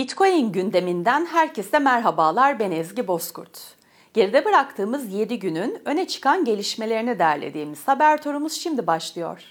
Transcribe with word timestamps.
Bitcoin 0.00 0.52
gündeminden 0.52 1.26
herkese 1.26 1.78
merhabalar 1.78 2.58
ben 2.58 2.70
Ezgi 2.70 3.08
Bozkurt. 3.08 3.60
Geride 4.14 4.44
bıraktığımız 4.44 5.12
7 5.12 5.38
günün 5.38 5.82
öne 5.84 6.06
çıkan 6.06 6.44
gelişmelerini 6.44 7.18
derlediğimiz 7.18 7.88
haber 7.88 8.22
turumuz 8.22 8.52
şimdi 8.52 8.86
başlıyor. 8.86 9.42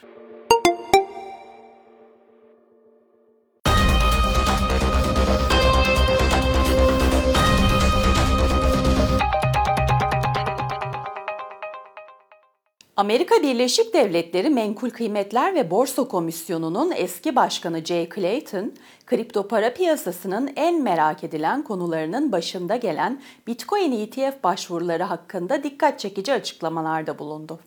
Amerika 12.99 13.43
Birleşik 13.43 13.93
Devletleri 13.93 14.49
Menkul 14.49 14.89
Kıymetler 14.89 15.55
ve 15.55 15.71
Borsa 15.71 16.07
Komisyonu'nun 16.07 16.91
eski 16.95 17.35
başkanı 17.35 17.85
Jay 17.85 18.09
Clayton, 18.15 18.73
kripto 19.05 19.47
para 19.47 19.73
piyasasının 19.73 20.49
en 20.55 20.81
merak 20.81 21.23
edilen 21.23 21.63
konularının 21.63 22.31
başında 22.31 22.75
gelen 22.75 23.21
Bitcoin 23.47 23.91
ETF 23.91 24.43
başvuruları 24.43 25.03
hakkında 25.03 25.63
dikkat 25.63 25.99
çekici 25.99 26.33
açıklamalarda 26.33 27.19
bulundu. 27.19 27.59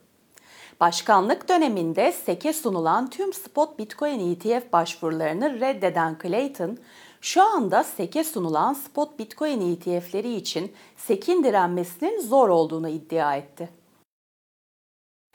Başkanlık 0.81 1.49
döneminde 1.49 2.12
SEC'e 2.12 2.53
sunulan 2.53 3.11
tüm 3.11 3.33
spot 3.33 3.79
Bitcoin 3.79 4.33
ETF 4.33 4.73
başvurularını 4.73 5.61
reddeden 5.61 6.17
Clayton, 6.23 6.79
şu 7.21 7.43
anda 7.43 7.85
SEC'e 7.85 8.25
sunulan 8.25 8.73
spot 8.73 9.19
Bitcoin 9.19 9.73
ETF'leri 9.73 10.35
için 10.35 10.73
SEC'in 10.97 11.45
direnmesinin 11.45 12.21
zor 12.21 12.49
olduğunu 12.49 12.89
iddia 12.89 13.37
etti. 13.37 13.82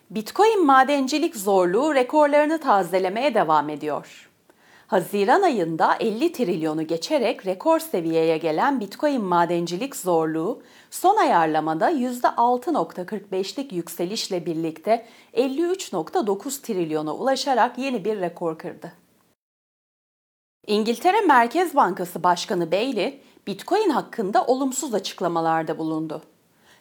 Bitcoin 0.09 0.65
madencilik 0.65 1.35
zorluğu 1.35 1.95
rekorlarını 1.95 2.59
tazelemeye 2.59 3.33
devam 3.33 3.69
ediyor. 3.69 4.29
Haziran 4.87 5.41
ayında 5.41 5.95
50 5.99 6.31
trilyonu 6.31 6.87
geçerek 6.87 7.45
rekor 7.45 7.79
seviyeye 7.79 8.37
gelen 8.37 8.79
Bitcoin 8.79 9.23
madencilik 9.23 9.95
zorluğu 9.95 10.61
son 10.91 11.17
ayarlamada 11.17 11.91
%6.45'lik 11.91 13.73
yükselişle 13.73 14.45
birlikte 14.45 15.05
53.9 15.33 16.61
trilyona 16.61 17.15
ulaşarak 17.15 17.77
yeni 17.77 18.05
bir 18.05 18.19
rekor 18.19 18.57
kırdı. 18.57 18.93
İngiltere 20.67 21.21
Merkez 21.21 21.75
Bankası 21.75 22.23
Başkanı 22.23 22.71
Bailey, 22.71 23.21
Bitcoin 23.47 23.89
hakkında 23.89 24.45
olumsuz 24.45 24.93
açıklamalarda 24.93 25.77
bulundu. 25.77 26.21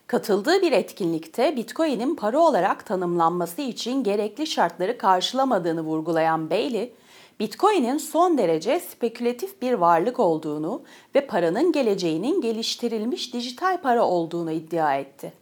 Katıldığı 0.06 0.62
bir 0.62 0.72
etkinlikte 0.72 1.56
Bitcoin'in 1.56 2.14
para 2.14 2.38
olarak 2.38 2.86
tanımlanması 2.86 3.62
için 3.62 4.04
gerekli 4.04 4.46
şartları 4.46 4.98
karşılamadığını 4.98 5.80
vurgulayan 5.80 6.50
Bailey, 6.50 6.94
Bitcoin'in 7.40 7.98
son 7.98 8.38
derece 8.38 8.80
spekülatif 8.80 9.62
bir 9.62 9.72
varlık 9.72 10.20
olduğunu 10.20 10.82
ve 11.14 11.26
paranın 11.26 11.72
geleceğinin 11.72 12.40
geliştirilmiş 12.40 13.34
dijital 13.34 13.82
para 13.82 14.04
olduğunu 14.04 14.52
iddia 14.52 14.94
etti. 14.96 15.32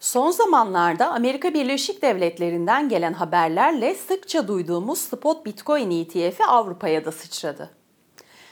Son 0.00 0.30
zamanlarda 0.30 1.12
Amerika 1.12 1.54
Birleşik 1.54 2.02
Devletleri'nden 2.02 2.88
gelen 2.88 3.12
haberlerle 3.12 3.94
sıkça 3.94 4.48
duyduğumuz 4.48 4.98
spot 4.98 5.46
Bitcoin 5.46 5.90
ETF'i 5.90 6.44
Avrupa'ya 6.44 7.04
da 7.04 7.12
sıçradı. 7.12 7.70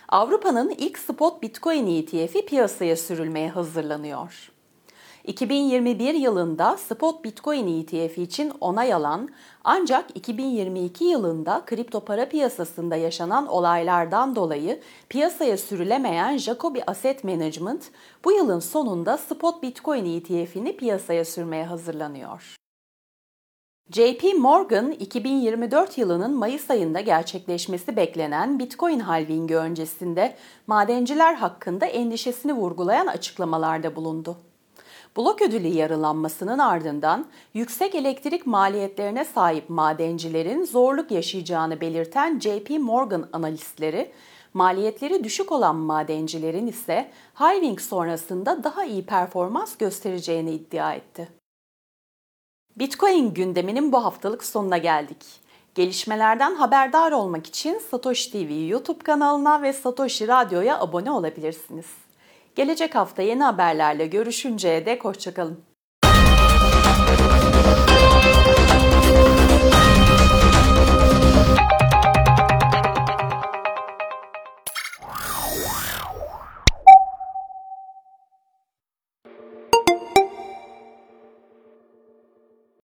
Avrupa'nın 0.08 0.70
ilk 0.70 0.98
spot 0.98 1.42
Bitcoin 1.42 1.86
ETF'i 1.86 2.46
piyasaya 2.46 2.96
sürülmeye 2.96 3.50
hazırlanıyor. 3.50 4.53
2021 5.24 6.14
yılında 6.14 6.76
spot 6.76 7.24
Bitcoin 7.24 7.80
ETF 7.80 8.18
için 8.18 8.52
onay 8.60 8.92
alan 8.92 9.28
ancak 9.64 10.16
2022 10.16 11.04
yılında 11.04 11.62
kripto 11.66 12.00
para 12.00 12.28
piyasasında 12.28 12.96
yaşanan 12.96 13.46
olaylardan 13.46 14.36
dolayı 14.36 14.80
piyasaya 15.08 15.56
sürülemeyen 15.56 16.36
Jacobi 16.36 16.82
Asset 16.86 17.24
Management 17.24 17.90
bu 18.24 18.32
yılın 18.32 18.58
sonunda 18.60 19.16
spot 19.16 19.62
Bitcoin 19.62 20.04
ETF'ini 20.04 20.76
piyasaya 20.76 21.24
sürmeye 21.24 21.64
hazırlanıyor. 21.64 22.56
JP 23.90 24.24
Morgan 24.38 24.92
2024 24.92 25.98
yılının 25.98 26.34
Mayıs 26.34 26.70
ayında 26.70 27.00
gerçekleşmesi 27.00 27.96
beklenen 27.96 28.58
Bitcoin 28.58 29.00
halvingi 29.00 29.56
öncesinde 29.56 30.36
madenciler 30.66 31.34
hakkında 31.34 31.86
endişesini 31.86 32.52
vurgulayan 32.52 33.06
açıklamalarda 33.06 33.96
bulundu. 33.96 34.36
Blok 35.16 35.42
ödülü 35.42 35.66
yarılanmasının 35.66 36.58
ardından 36.58 37.26
yüksek 37.54 37.94
elektrik 37.94 38.46
maliyetlerine 38.46 39.24
sahip 39.24 39.70
madencilerin 39.70 40.64
zorluk 40.64 41.10
yaşayacağını 41.10 41.80
belirten 41.80 42.40
JP 42.40 42.70
Morgan 42.80 43.28
analistleri, 43.32 44.12
maliyetleri 44.54 45.24
düşük 45.24 45.52
olan 45.52 45.76
madencilerin 45.76 46.66
ise 46.66 47.10
halving 47.34 47.80
sonrasında 47.80 48.64
daha 48.64 48.84
iyi 48.84 49.06
performans 49.06 49.76
göstereceğini 49.76 50.50
iddia 50.50 50.94
etti. 50.94 51.28
Bitcoin 52.76 53.34
gündeminin 53.34 53.92
bu 53.92 54.04
haftalık 54.04 54.44
sonuna 54.44 54.78
geldik. 54.78 55.26
Gelişmelerden 55.74 56.54
haberdar 56.54 57.12
olmak 57.12 57.46
için 57.46 57.78
Satoshi 57.78 58.32
TV 58.32 58.68
YouTube 58.68 58.98
kanalına 58.98 59.62
ve 59.62 59.72
Satoshi 59.72 60.28
Radyo'ya 60.28 60.80
abone 60.80 61.10
olabilirsiniz. 61.10 62.03
Gelecek 62.54 62.94
hafta 62.94 63.22
yeni 63.22 63.42
haberlerle 63.42 64.06
görüşünceye 64.06 64.86
dek 64.86 65.04
hoşçakalın. 65.04 65.73